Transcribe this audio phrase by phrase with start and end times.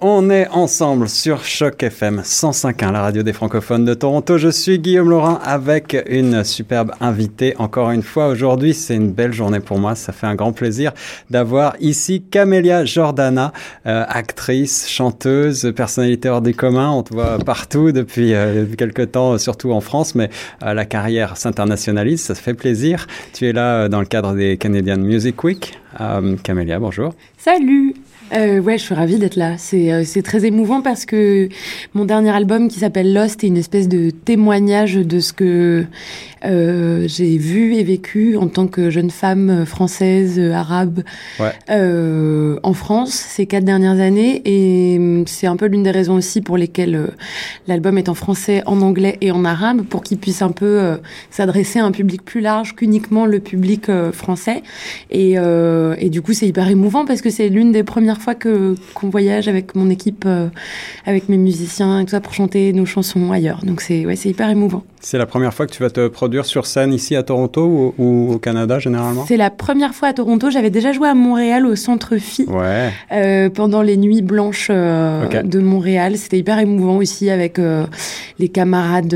[0.00, 4.38] On est ensemble sur Choc FM 105.1, la radio des francophones de Toronto.
[4.38, 7.56] Je suis Guillaume Laurent avec une superbe invitée.
[7.58, 9.96] Encore une fois, aujourd'hui, c'est une belle journée pour moi.
[9.96, 10.92] Ça fait un grand plaisir
[11.30, 13.52] d'avoir ici Camélia Jordana,
[13.86, 16.92] euh, actrice, chanteuse, personnalité hors des communs.
[16.92, 20.30] On te voit partout depuis euh, quelques temps, surtout en France, mais
[20.62, 22.22] euh, la carrière s'internationalise.
[22.22, 23.08] Ça fait plaisir.
[23.32, 25.76] Tu es là euh, dans le cadre des Canadian Music Week.
[26.44, 27.14] Camélia, bonjour.
[27.36, 27.96] Salut
[28.32, 29.54] euh, ouais, je suis ravie d'être là.
[29.58, 31.48] C'est euh, très émouvant parce que
[31.94, 35.84] mon dernier album qui s'appelle Lost est une espèce de témoignage de ce que
[36.44, 41.02] euh, j'ai vu et vécu en tant que jeune femme française, arabe,
[41.40, 41.52] Ouais.
[41.70, 44.42] euh, en France ces quatre dernières années.
[44.44, 47.06] Et hum, c'est un peu l'une des raisons aussi pour lesquelles euh,
[47.66, 50.96] l'album est en français, en anglais et en arabe, pour qu'il puisse un peu euh,
[51.30, 54.62] s'adresser à un public plus large qu'uniquement le public français.
[55.10, 58.34] Et, euh, et du coup, c'est hyper émouvant parce que c'est l'une des premières fois
[58.34, 60.48] que qu'on voyage avec mon équipe, euh,
[61.06, 63.64] avec mes musiciens et tout ça pour chanter nos chansons ailleurs.
[63.64, 64.82] Donc c'est ouais, c'est hyper émouvant.
[65.00, 67.94] C'est la première fois que tu vas te produire sur scène ici à Toronto ou,
[67.98, 69.24] ou au Canada généralement?
[69.28, 70.50] C'est la première fois à Toronto.
[70.50, 72.46] J'avais déjà joué à Montréal au Centre Phi.
[72.48, 72.90] Ouais.
[73.12, 76.16] Euh, pendant les nuits blanches euh, de Montréal.
[76.16, 77.60] C'était hyper émouvant aussi avec
[78.38, 79.14] les camarades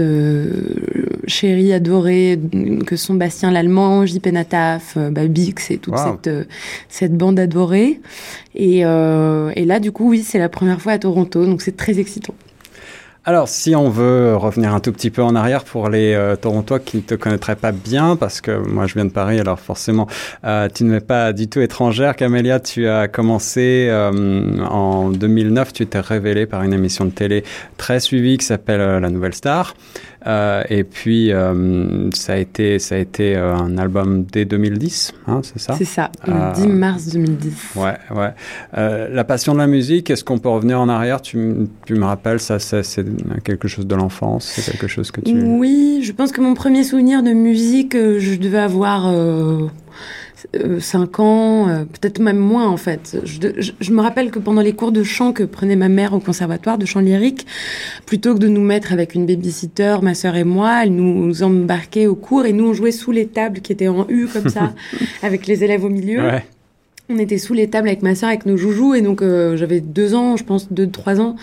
[1.27, 6.19] chéris, adorés, euh, que sont Bastien Lallemand, JP Nataf, Babix et toute Wow.
[6.22, 6.48] cette,
[6.89, 8.00] cette bande adorée.
[8.55, 8.83] Et,
[9.55, 12.35] et là, du coup, oui, c'est la première fois à Toronto, donc c'est très excitant.
[13.25, 16.81] Alors, si on veut revenir un tout petit peu en arrière pour les euh, Torontois
[16.81, 20.09] qui ne te connaîtraient pas bien, parce que moi je viens de Paris, alors forcément
[20.45, 22.17] euh, tu n'es pas du tout étrangère.
[22.17, 27.45] Camélia, tu as commencé euh, en 2009, tu t'es révélée par une émission de télé
[27.77, 29.75] très suivie qui s'appelle euh, La Nouvelle Star.
[30.27, 35.15] Euh, et puis euh, ça a été, ça a été euh, un album dès 2010,
[35.27, 35.75] hein, c'est ça?
[35.77, 36.53] C'est ça, le Ah.
[36.55, 37.77] 10 mars 2010.
[37.77, 38.33] Ouais, ouais.
[39.11, 41.20] La passion de la musique, est-ce qu'on peut revenir en arrière?
[41.23, 43.05] Tu, tu me rappelles, ça, ça, c'est
[43.45, 45.33] quelque chose de l'enfance, c'est quelque chose que tu...
[45.43, 49.12] Oui, je pense que mon premier souvenir de musique, je devais avoir
[50.78, 53.19] 5 ans, euh, peut-être même moins en fait.
[53.25, 55.88] Je, de- je- je me rappelle que pendant les cours de chant que prenait ma
[55.88, 57.47] mère au conservatoire de chant lyrique,
[58.06, 62.06] plutôt que de nous mettre avec une babysitter, ma sœur et moi, elle nous embarquait
[62.06, 64.72] au cours et nous on jouait sous les tables qui étaient en U comme ça,
[65.22, 66.22] avec les élèves au milieu.
[66.22, 66.44] Ouais,
[67.11, 69.81] On était sous les tables avec ma sœur, avec nos joujoux, et donc euh, j'avais
[69.81, 71.37] deux ans, je pense deux, trois ans.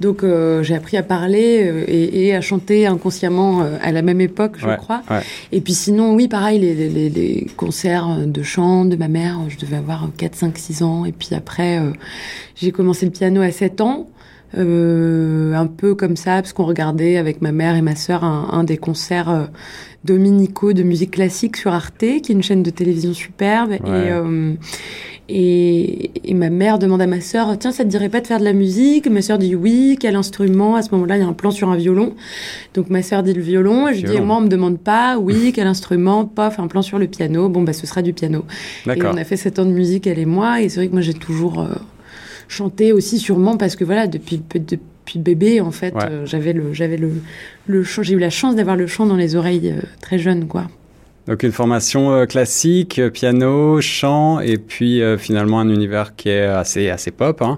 [0.00, 4.02] Donc euh, j'ai appris à parler euh, et, et à chanter inconsciemment euh, à la
[4.02, 5.02] même époque, je Ouais, crois.
[5.10, 5.20] ouais.
[5.52, 9.38] Et puis sinon, oui, pareil, les, les- les, les concerts de chant de ma mère,
[9.48, 11.04] je devais avoir 4, 5, 6 ans.
[11.06, 11.92] Et puis après, euh,
[12.56, 14.08] j'ai commencé le piano à 7 ans.
[14.56, 18.48] Euh, un peu comme ça, parce qu'on regardait avec ma mère et ma sœur un,
[18.52, 19.44] un des concerts euh,
[20.04, 23.72] dominicaux de musique classique sur Arte, qui est une chaîne de télévision superbe.
[23.72, 24.54] Et, euh,
[25.28, 28.38] et, et ma mère demande à ma sœur, tiens, ça te dirait pas de faire
[28.38, 29.08] de la musique?
[29.08, 30.76] Ma sœur dit oui, quel instrument?
[30.76, 32.14] À ce moment-là, il y a un plan sur un violon.
[32.74, 34.26] Donc ma sœur dit le violon, et je dis, Violon.
[34.26, 36.24] moi, on me demande pas, oui, quel instrument?
[36.24, 37.48] Pof, un plan sur le piano.
[37.48, 38.44] Bon, bah, ce sera du piano.
[38.86, 40.92] Et on a fait sept ans de musique, elle et moi, et c'est vrai que
[40.92, 41.66] moi, j'ai toujours
[42.48, 46.04] chanté aussi, sûrement, parce que voilà, depuis, depuis bébé, en fait, Ouais.
[46.10, 47.10] euh, j'avais le, j'avais le,
[47.66, 50.68] le j'ai eu la chance d'avoir le chant dans les oreilles euh, très jeune, quoi.
[51.28, 56.28] Donc une formation euh, classique, euh, piano, chant, et puis euh, finalement un univers qui
[56.28, 57.42] est assez assez pop.
[57.42, 57.56] Hein.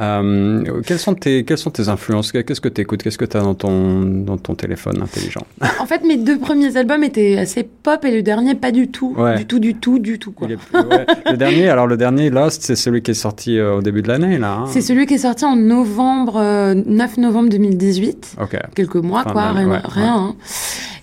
[0.00, 2.32] Euh, quelles sont tes quelles sont tes influences?
[2.32, 5.46] Qu'est-ce que tu écoutes Qu'est-ce que tu as dans ton dans ton téléphone intelligent?
[5.80, 9.14] En fait, mes deux premiers albums étaient assez pop, et le dernier, pas du tout.
[9.16, 9.36] Ouais.
[9.36, 10.48] Du tout, du tout, du tout, quoi.
[10.48, 11.06] Est plus- ouais.
[11.30, 14.08] Le dernier, alors le dernier Lost, c'est celui qui est sorti euh, au début de
[14.08, 14.52] l'année là.
[14.60, 18.36] hein C'est celui qui est sorti en novembre, euh, 9 novembre 2018.
[18.40, 18.56] Ok.
[18.74, 19.68] quelques mois, quoi, rien.
[19.68, 20.34] ouais, rien, hein.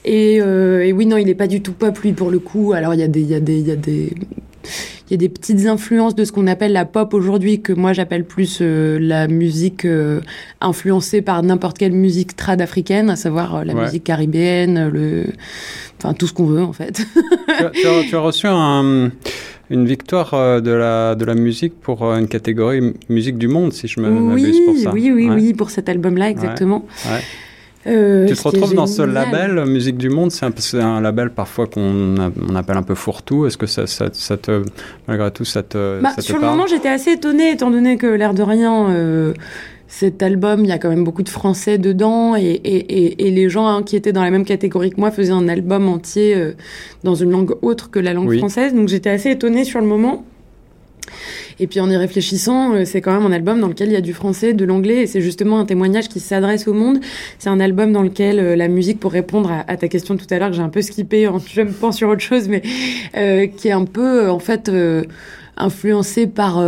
[0.05, 2.73] Et, euh, et oui, non, il est pas du tout pop, lui, pour le coup.
[2.73, 4.13] Alors, il y a des, y a des, il y a des,
[5.07, 7.93] il y a des petites influences de ce qu'on appelle la pop aujourd'hui, que moi
[7.93, 10.21] j'appelle plus euh, la musique euh,
[10.61, 13.83] influencée par n'importe quelle musique trad africaine, à savoir euh, la Ouais.
[13.83, 15.25] musique caribéenne, le,
[15.97, 16.93] enfin tout ce qu'on veut en fait.
[17.57, 19.11] tu, as, tu as- tu as reçu un-
[19.69, 23.99] une victoire de la de la musique pour une catégorie musique du monde, si je
[23.99, 24.91] me oui, pour ça.
[24.93, 25.35] oui, oui, Ouais.
[25.35, 26.85] oui, pour cet album-là, exactement.
[27.05, 27.19] Ouais.
[27.87, 32.15] Euh, Tu te retrouves dans ce label Musique du Monde C'est un, label parfois qu'on
[32.49, 33.45] on appelle un peu fourre-tout.
[33.47, 34.63] Est-ce que ça, ça, ça te,
[35.07, 37.97] malgré tout, ça te, Bah, ça te sur le moment, j'étais assez étonnée, étant donné
[37.97, 39.33] que l'air de rien, euh,
[39.87, 43.31] cet album, il y a quand même beaucoup de français dedans, et, et, et, et
[43.31, 46.35] les gens hein, qui étaient dans la même catégorie que moi faisaient un album entier
[46.35, 46.53] euh,
[47.03, 48.37] dans une langue autre que la langue Oui.
[48.37, 48.73] française.
[48.73, 50.23] Donc j'étais assez étonnée sur le moment.
[51.59, 53.97] Et puis en y réfléchissant, euh, c'est quand même un album dans lequel il y
[53.97, 56.99] a du français, de l'anglais, et c'est justement un témoignage qui s'adresse au monde.
[57.39, 60.39] C'est un album dans lequel euh, la musique, pour répondre à, ta question tout à
[60.39, 62.61] l'heure, que j'ai un peu skippé en je me pense sur autre chose, mais
[63.15, 64.71] euh, qui est un peu, en fait,
[65.57, 66.63] influencé par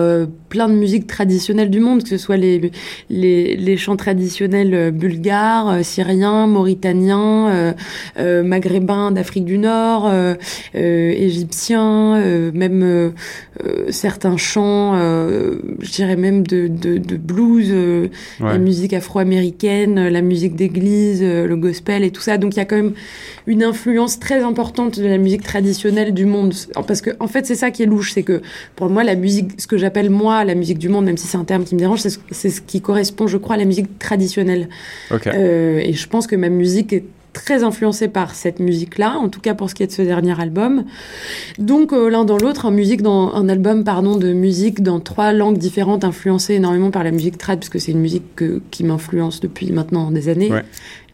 [0.53, 2.69] plein de musiques traditionnelles du monde, que ce soit les,
[3.09, 7.73] les, les chants traditionnels bulgares, syriens, mauritaniens,
[8.19, 10.11] maghrébins d'Afrique du Nord,
[10.75, 12.21] égyptiens,
[12.53, 13.13] même
[13.89, 14.93] certains chants,
[15.79, 17.73] je dirais même de, de, de blues,
[18.39, 22.37] la musique afro-américaine, la musique d'église, le gospel et tout ça.
[22.37, 22.93] Donc il y a quand même
[23.47, 26.53] une influence très importante de la musique traditionnelle du monde.
[26.85, 28.43] Parce que, en fait, c'est ça qui est louche, c'est que
[28.75, 31.37] pour moi, la musique, ce que j'appelle moi la musique du monde, même si c'est
[31.37, 34.69] un terme qui me dérange, c'est ce qui correspond, je crois, à la musique traditionnelle.
[35.11, 39.41] Euh, et je pense que ma musique est très influencée par cette musique-là, en tout
[39.41, 40.85] cas pour ce qui est de ce dernier album.
[41.57, 45.33] Donc euh, l'un dans l'autre, un musique dans un album pardon de musique dans trois
[45.33, 49.39] langues différentes, influencée énormément par la musique trad, parce que c'est une musique qui m'influence
[49.39, 50.51] depuis maintenant des années.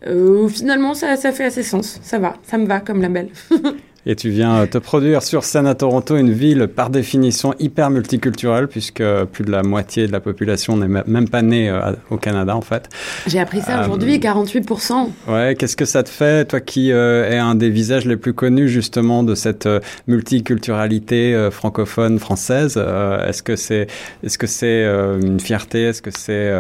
[0.07, 1.99] Euh, finalement, ça, ça fait assez sens.
[2.03, 3.29] Ça va, ça me va comme label.
[4.09, 8.67] Et tu viens te produire sur scène à Toronto, une ville par définition hyper multiculturelle,
[8.67, 12.55] puisque plus de la moitié de la population n'est même pas née euh, au Canada,
[12.55, 12.89] en fait.
[13.27, 15.09] J'ai appris ça aujourd'hui, 48%.
[15.27, 18.17] Euh, ouais, qu'est-ce que ça te fait, toi qui euh, es un des visages les
[18.17, 19.69] plus connus, justement, de cette
[20.07, 22.77] multiculturalité francophone française?
[22.77, 23.85] Est-ce que c'est
[24.23, 24.85] est -ce c'est
[25.21, 25.83] une fierté?
[25.83, 26.51] Est-ce que c'est.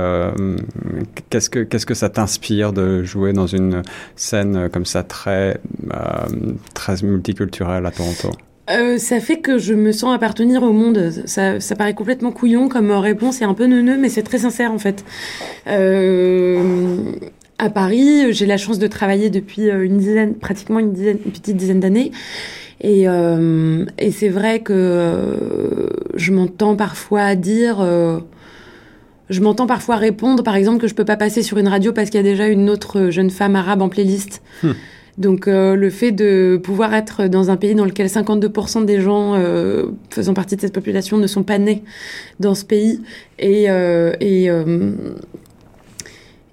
[1.31, 3.81] qu'est-ce que Qu'est-ce que ça t'inspire de jouer dans une
[4.15, 5.59] scène comme ça, très,
[6.75, 7.38] très multiculturelle?
[7.39, 8.29] Culturel à Toronto
[8.69, 11.11] euh, ça fait que je me sens appartenir au monde.
[11.25, 14.77] Ça, paraît complètement couillon comme réponse, c'est un peu neuneux, mais c'est très sincère en
[14.77, 15.03] fait.
[15.65, 17.01] Euh,
[17.57, 21.31] à Paris, j'ai la chance de travailler depuis euh, une dizaine, pratiquement une, dizaine, une
[21.31, 22.11] petite dizaine d'années.
[22.81, 27.83] Et, et c'est vrai que je m'entends parfois dire
[29.29, 32.09] je m'entends parfois répondre, par exemple, que je peux pas passer sur une radio parce
[32.09, 34.41] qu'il y a déjà une autre jeune femme arabe en playlist.
[34.63, 34.71] Hmm.
[35.19, 39.35] Donc euh, le fait de pouvoir être dans un pays dans lequel 52% des gens
[39.35, 41.83] euh, faisant partie de cette population ne sont pas nés
[42.39, 43.01] dans ce pays
[43.37, 44.49] et, euh, et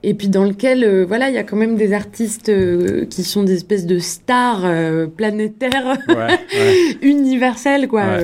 [0.02, 2.52] et puis dans lequel voilà il y a quand même des artistes
[3.08, 4.64] qui sont des espèces de stars
[5.16, 5.98] planétaires
[7.02, 8.19] universelles quoi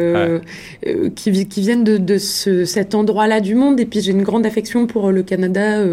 [1.16, 3.80] qui, qui, viennent de, de ce, cet endroit là du monde.
[3.80, 5.84] Et puis j'ai une grande affection pour le Canada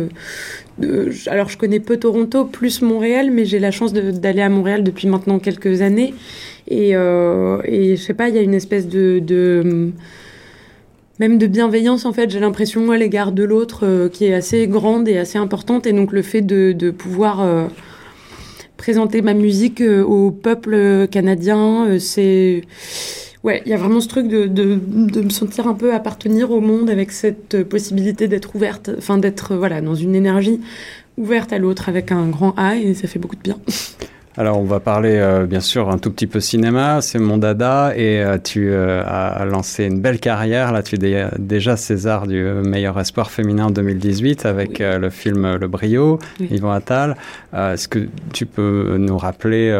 [1.27, 5.07] alors je connais peu Toronto, plus Montréal, mais j'ai la chance d'aller à Montréal depuis
[5.07, 6.13] maintenant quelques années.
[6.67, 9.91] Et, euh, et je sais pas, il y a une espèce de,
[11.19, 14.67] même de bienveillance en fait, j'ai l'impression à l'égard de l'autre euh, qui est assez
[14.67, 15.85] grande et assez importante.
[15.85, 17.67] Et donc le fait de, pouvoir euh,
[18.77, 22.63] présenter ma musique au peuple canadien, c'est
[23.41, 26.51] Ouais, il y a vraiment ce truc de, de, de, me sentir un peu appartenir
[26.51, 30.59] au monde avec cette possibilité d'être ouverte, enfin d'être voilà dans une énergie
[31.17, 33.57] ouverte à l'autre avec un grand A et ça fait beaucoup de bien.
[34.39, 37.91] Alors, on va parler euh, bien sûr un tout petit peu cinéma, c'est mon dada,
[37.93, 40.71] et euh, tu euh, as lancé une belle carrière.
[40.71, 45.67] Là, tu es déjà César du meilleur espoir féminin en 2018 avec le film Le
[45.67, 47.17] Brio, Yvon Attal.
[47.53, 49.77] Est-ce que tu peux nous rappeler,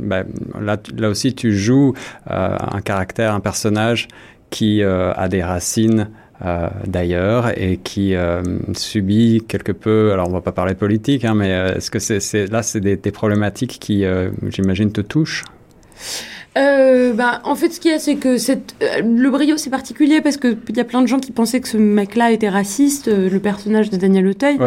[0.00, 0.24] bah,
[0.60, 1.94] là, là aussi, tu joues
[2.26, 4.08] un caractère, un personnage
[4.50, 6.29] qui a des racines euh,
[6.86, 8.42] d'ailleurs et qui euh,
[8.74, 12.46] subit quelque peu, alors on va pas parler politique, hein, mais euh, est-ce que c'est,
[12.50, 14.04] là c'est des, problématiques qui,
[14.48, 15.44] j'imagine, te touchent?
[16.54, 20.36] Bah, en fait, ce qu'il y a, c'est que cette, le brio, c'est particulier parce
[20.36, 23.90] qu'il y a plein de gens qui pensaient que ce mec-là était raciste, le personnage
[23.90, 24.58] de Daniel Auteuil.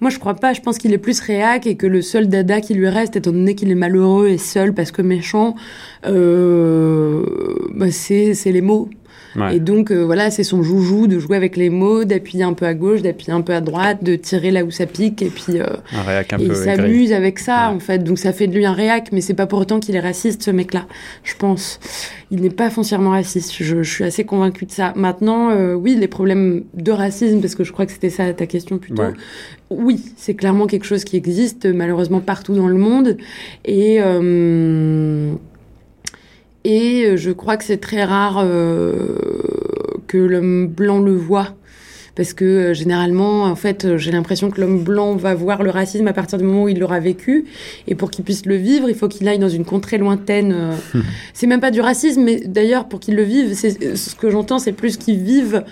[0.00, 0.52] Moi, je crois pas.
[0.52, 3.32] Je pense qu'il est plus réac et que le seul dada qui lui reste, étant
[3.32, 5.56] donné qu'il est malheureux et seul parce que méchant,
[6.04, 6.10] bah,
[7.90, 8.88] c'est les mots.
[9.52, 12.66] Et donc, euh, voilà, c'est son joujou de jouer avec les mots, d'appuyer un peu
[12.66, 15.60] à gauche, d'appuyer un peu à droite, de tirer là où ça pique, et puis
[15.60, 15.66] euh,
[16.38, 17.98] il s'amuse avec ça, en fait.
[17.98, 20.42] Donc, ça fait de lui un réac, mais c'est pas pour autant qu'il est raciste,
[20.42, 20.86] ce mec-là,
[21.24, 21.80] je pense.
[22.30, 23.54] Il n'est pas foncièrement raciste.
[23.58, 24.92] Je, suis assez convaincue de ça.
[24.96, 28.46] Maintenant, euh, oui, les problèmes de racisme, parce que je crois que c'était ça ta
[28.46, 29.02] question plutôt.
[29.70, 33.16] Oui, c'est clairement quelque chose qui existe malheureusement partout dans le monde.
[33.64, 33.98] Et
[36.64, 39.18] et euh, je crois que c'est très rare euh,
[40.06, 41.54] que l'homme blanc le voit.
[42.14, 46.08] Parce que euh, généralement, en fait, j'ai l'impression que l'homme blanc va voir le racisme
[46.08, 47.44] à partir du moment où il l'aura vécu.
[47.86, 50.72] Et pour qu'il puisse le vivre, il faut qu'il aille dans une contrée lointaine.
[51.32, 54.72] c'est même pas du racisme, mais d'ailleurs, pour qu'il le vive, ce que j'entends, c'est
[54.72, 55.64] plus qu'il vive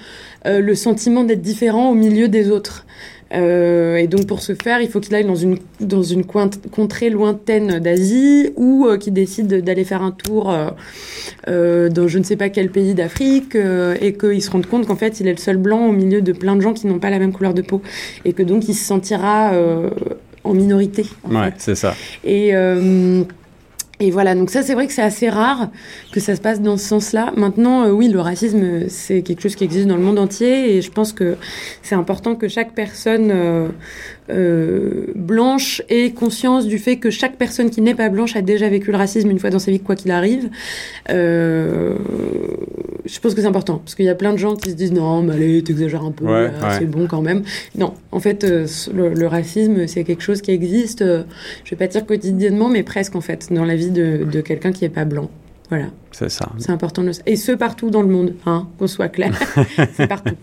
[0.44, 2.86] le sentiment d'être différent au milieu des autres.
[3.34, 7.10] Euh, et donc pour ce faire, il faut qu'il aille dans une, dans une contrée
[7.10, 10.54] lointaine d'Asie ou euh, qu'il décide d'aller faire un tour
[11.48, 14.96] euh, dans je ne sais pas quel pays d'Afrique et qu'il se rende compte qu'en
[14.96, 17.10] fait il est le seul blanc au milieu de plein de gens qui n'ont pas
[17.10, 17.82] la même couleur de peau
[18.24, 19.52] et que donc il se sentira
[20.44, 21.04] en minorité.
[21.28, 21.94] ouais, c'est ça.
[22.24, 22.52] Et
[23.98, 25.70] Et voilà, donc ça c'est vrai que c'est assez rare
[26.12, 27.32] que ça se passe dans ce sens-là.
[27.36, 30.82] Maintenant, euh, oui, le racisme, c'est quelque chose qui existe dans le monde entier et
[30.82, 31.36] je pense que
[31.82, 33.68] c'est important que chaque personne euh,
[34.30, 38.68] euh, blanche ait conscience du fait que chaque personne qui n'est pas blanche a déjà
[38.68, 40.48] vécu le racisme une fois dans sa vie, quoi qu'il arrive.
[41.10, 41.94] Euh,
[43.04, 44.92] je pense que c'est important parce qu'il y a plein de gens qui se disent
[44.92, 46.50] non, mais allez, t'exagères un peu, Ouais, ouais.
[46.78, 47.42] c'est bon quand même.
[47.76, 51.22] Non, en fait, euh, le, le racisme, c'est quelque chose qui existe, euh,
[51.64, 54.72] je vais pas dire quotidiennement, mais presque en fait, dans la vie de, de quelqu'un
[54.72, 55.30] qui est pas blanc.
[55.68, 56.48] Voilà, C'est ça.
[56.58, 59.32] c'est important de le Et ce, partout dans le monde, hein, qu'on soit clair.
[59.94, 60.34] c'est partout.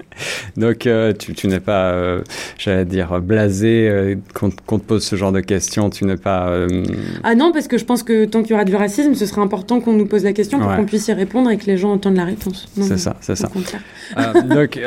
[0.58, 2.22] Donc, euh, tu, tu n'es pas, euh,
[2.58, 5.90] j'allais dire, blasé euh, qu'on qu'on te pose ce genre de questions.
[5.90, 6.50] Tu n'es pas.
[6.50, 6.84] euh,
[7.24, 9.42] Ah non, parce que je pense que tant qu'il y aura du racisme, ce sera
[9.42, 10.76] important qu'on nous pose la question pour Ouais.
[10.76, 12.68] qu'on puisse y répondre et que les gens entendent la réponse.
[12.80, 13.50] C'est ça, c'est ça.
[14.44, 14.80] donc,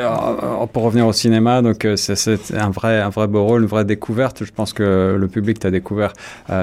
[0.73, 4.43] pour revenir au cinéma, donc c'est- un vrai, un vrai beau rôle, une vraie découverte.
[4.43, 6.13] Je pense que le public t'a découvert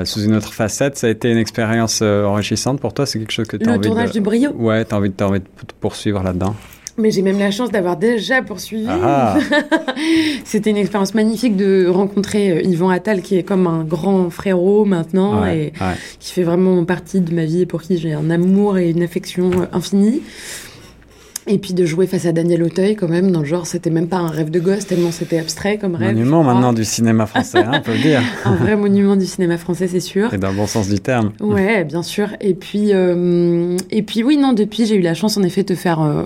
[0.04, 0.96] sous une autre facette.
[0.96, 3.06] Ça a été une expérience enrichissante pour toi.
[3.06, 4.12] C'est quelque chose que tu Le tournage de.
[4.14, 4.50] du brio.
[4.52, 5.44] Ouais, t'as envie, de- envie de
[5.80, 6.54] poursuivre là-dedans.
[6.96, 8.86] Mais j'ai même la chance d'avoir déjà poursuivi.
[8.88, 9.36] Ah,
[10.44, 14.84] C'était une expérience magnifique de rencontrer euh, Yvan Attal, qui est comme un grand frérot
[14.84, 15.94] maintenant ouais, et ouais.
[16.20, 19.02] qui fait vraiment partie de ma vie et pour qui j'ai un amour et une
[19.02, 20.22] affection euh, infinie.
[21.46, 24.08] Et puis de jouer face à Daniel Auteuil, quand même, dans le genre, c'était même
[24.08, 26.14] pas un rêve de gosse, tellement c'était abstrait comme rêve.
[26.14, 28.22] Monument maintenant du cinéma français, hein, on peut le dire.
[28.46, 30.32] Un vrai monument du cinéma français, c'est sûr.
[30.32, 31.32] Et dans le bon sens du terme.
[31.40, 32.28] Ouais, bien sûr.
[32.40, 35.74] Et puis, euh, et puis oui, non, depuis, j'ai eu la chance, en effet, de
[35.74, 36.24] faire euh,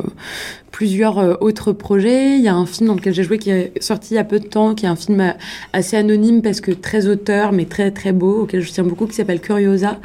[0.71, 2.37] plusieurs euh, autres projets.
[2.37, 4.25] Il y a un film dans lequel j'ai joué qui est sorti il y a
[4.25, 5.35] peu de temps, qui est un film
[5.73, 9.15] assez anonyme parce que très auteur, mais très très beau, auquel je tiens beaucoup, qui
[9.15, 9.99] s'appelle Curiosa,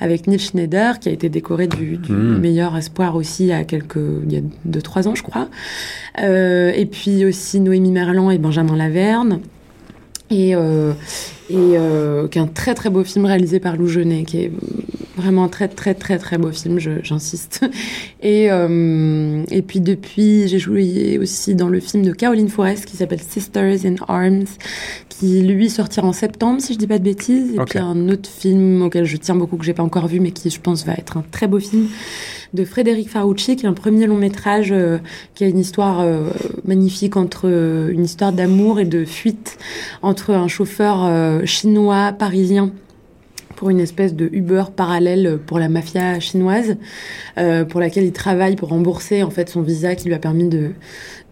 [0.00, 2.38] avec Neil Schneider, qui a été décoré du, du Mm.
[2.38, 5.48] meilleur espoir aussi il y a quelques, il y a deux trois ans, je crois.
[6.20, 9.40] Euh, et puis aussi Noémie Merlan et Benjamin Laverne.
[10.30, 10.92] Et, euh,
[11.50, 14.52] et euh, qui est un très très beau film réalisé par Lou Genet, qui est
[15.16, 17.64] vraiment un très très très très beau film, j'insiste.
[18.22, 22.96] Et, euh, et puis depuis, j'ai joué aussi dans le film de Caroline Forest qui
[22.96, 24.46] s'appelle Sisters in Arms,
[25.18, 27.54] qui lui sortira en septembre, si je dis pas de bêtises.
[27.54, 27.70] Et Ok.
[27.70, 30.50] puis un autre film auquel je tiens beaucoup, que j'ai pas encore vu, mais qui
[30.50, 31.88] je pense va être un très beau film,
[32.52, 34.98] de Frédéric Farucci, qui est un premier long métrage euh,
[35.34, 36.30] qui a une histoire euh,
[36.64, 39.58] magnifique entre euh, une histoire d'amour et de fuite
[40.02, 42.70] entre un chauffeur chinois parisien
[43.56, 46.76] pour une espèce de Uber parallèle pour la mafia chinoise,
[47.38, 50.48] euh, pour laquelle il travaille pour rembourser en fait son visa qui lui a permis
[50.48, 50.70] de,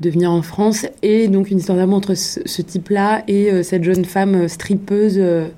[0.00, 3.62] de venir en France, et donc une histoire d'amour entre ce, ce type-là et euh,
[3.62, 5.48] cette jeune femme euh, strippeuse euh,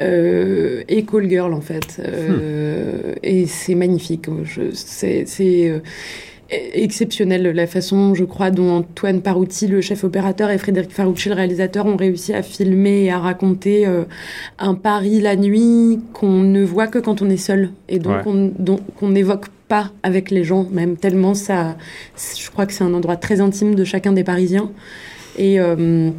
[0.00, 2.00] euh, et call girl en fait.
[2.00, 4.26] Euh, Et c'est magnifique.
[4.74, 5.24] C'est
[5.68, 5.80] euh,
[6.50, 11.34] exceptionnel la façon, je crois, dont Antoine Parouti, le chef opérateur, et Frédéric Farucci, le
[11.34, 14.04] réalisateur, ont réussi à filmer et à raconter euh,
[14.58, 18.50] un Paris la nuit qu'on ne voit que quand on est seul et donc Ouais.
[18.96, 21.76] qu'on n'évoque pas avec les gens, même tellement ça.
[22.38, 24.70] Je crois que c'est un endroit très intime de chacun des Parisiens
[25.36, 26.10] et euh,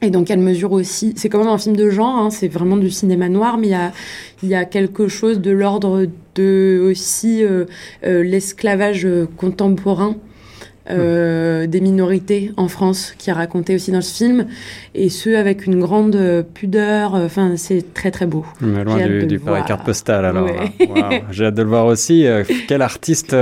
[0.00, 2.76] et dans quelle mesure aussi, c'est quand même un film de genre, hein, c'est vraiment
[2.76, 3.90] du cinéma noir, mais il y a,
[4.44, 6.06] il y a quelque chose de l'ordre
[6.38, 7.64] de aussi euh,
[8.06, 10.16] euh, l'esclavage euh, contemporain
[10.90, 14.46] euh, des minorités en France, qui est raconté aussi dans ce film,
[14.94, 17.14] et ce avec une grande euh, pudeur.
[17.14, 18.46] euh, Enfin, c'est très très beau.
[18.62, 19.38] Mais loin du, du.
[19.38, 20.46] Paris carte postale alors.
[20.46, 21.24] Ouais.
[21.30, 22.24] J'ai hâte de le voir aussi.
[22.68, 23.36] Quel artiste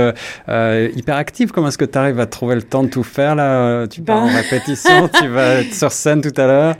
[0.49, 1.53] hyper actif.
[1.53, 4.25] Comment est-ce que tu arrives à trouver le temps de tout faire là Tu pars
[4.25, 4.29] Ben.
[4.33, 6.75] en répétition, tu vas être sur scène tout à l'heure?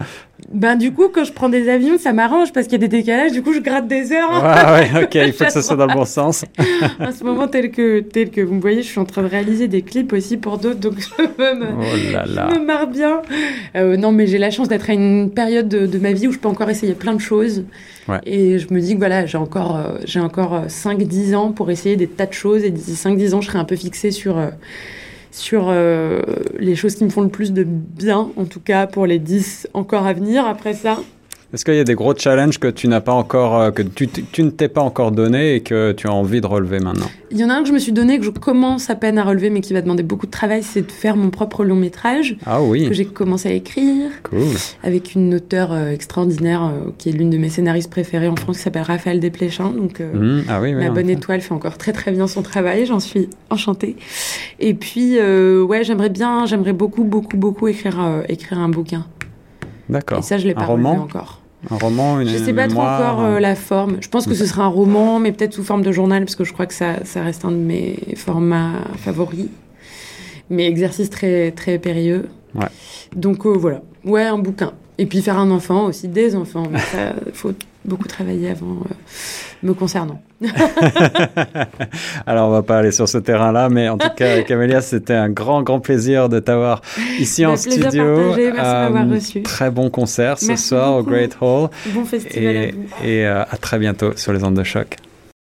[0.52, 2.98] Ben du coup, quand je prends des avions, ça m'arrange parce qu'il y a des
[2.98, 3.32] décalages.
[3.32, 4.32] Du coup, je gratte des heures.
[4.32, 6.46] Ouais, ouais, ok, il faut que ce soit dans le bon sens.
[7.00, 9.28] en ce moment, tel que tel que vous me voyez, je suis en train de
[9.28, 12.50] réaliser des clips aussi pour d'autres, donc je me, Oh là là.
[12.54, 13.22] Je me marre bien.
[13.76, 16.32] Euh, non, mais j'ai la chance d'être à une période de, de ma vie où
[16.32, 17.64] je peux encore essayer plein de choses.
[18.08, 18.20] Ouais.
[18.26, 21.70] Et je me dis que voilà, j'ai encore, euh, j'ai encore euh, 5-10 ans pour
[21.72, 22.64] essayer des tas de choses.
[22.64, 24.50] Et d'ici 5-10 ans, je serai un peu fixée sur, euh,
[25.38, 26.22] sur euh,
[26.58, 29.70] les choses qui me font le plus de bien, en tout cas pour les 10
[29.74, 30.46] encore à venir.
[30.46, 31.00] Après ça,
[31.54, 34.44] Est-ce qu'il y a des gros challenges que tu n'as pas encore, euh, que tu,
[34.44, 37.44] ne t'es pas encore donné et que tu as envie de relever maintenant il y
[37.44, 39.50] en a un que je me suis donné, que je commence à peine à relever,
[39.50, 42.62] mais qui va demander beaucoup de travail, c'est de faire mon propre long métrage Ah
[42.62, 44.12] oui, que j'ai commencé à écrire.
[44.24, 44.40] cool.
[44.82, 48.58] avec une auteure euh, extraordinaire euh, qui est l'une de mes scénaristes préférées en France,
[48.58, 49.72] qui s'appelle Raphaël Desplechin.
[49.72, 50.76] Donc, Mhm, Ah oui, oui.
[50.86, 53.98] Ma en bonne étoile fait encore très très bien son travail, j'en suis enchantée.
[54.62, 59.06] Et puis, euh, ouais, j'aimerais bien, j'aimerais beaucoup, beaucoup, beaucoup écrire, euh, écrire un bouquin.
[59.90, 60.20] D'accord.
[60.20, 61.42] Et ça, je l'ai Un pas roman encore.
[61.72, 63.98] Un roman, une Je sais pas trop encore euh, la forme.
[64.00, 66.44] Je pense que ce sera un roman, mais peut-être sous forme de journal, parce que
[66.44, 69.48] je crois que ça, ça reste un de mes formats favoris.
[70.50, 72.30] Mais exercice très, très périlleux.
[72.56, 72.68] Ouais.
[73.16, 73.82] Donc euh, voilà.
[74.06, 74.74] Ouais, un bouquin.
[75.00, 76.64] Et puis faire un enfant aussi, des enfants.
[76.72, 77.54] Mais ça, il faut
[77.86, 78.94] beaucoup travailler avant euh,
[79.64, 80.22] me concernant.
[82.28, 85.30] Alors, on va pas aller sur ce terrain-là, mais en tout cas, Camélia, c'était un
[85.30, 86.82] grand, grand plaisir de t'avoir
[87.20, 88.34] ici en studio.
[88.34, 89.42] Merci d'avoir euh, reçu.
[89.44, 91.70] Très bon concert ce soir au Great Hall.
[91.94, 93.08] Bon festival et, à vous.
[93.08, 94.98] Et euh, à très bientôt sur les ondes de choc.